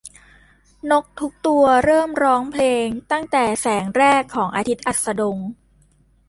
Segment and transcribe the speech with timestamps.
[0.91, 5.37] นกทุกตัวเริ่มร้องเพลงตั้งแต่แสงแรกของอาทิตย์อัสดง